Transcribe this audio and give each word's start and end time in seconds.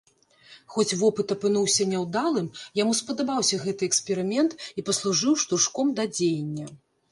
Хоць 0.75 0.95
вопыт 1.01 1.27
апынуўся 1.35 1.85
няўдалым, 1.91 2.47
яму 2.81 2.97
спадабаўся 3.01 3.61
гэты 3.67 3.83
эксперымент 3.91 4.59
і 4.79 4.87
паслужыў 4.91 5.33
штуршком 5.45 5.95
да 6.01 6.11
дзеяння. 6.19 6.67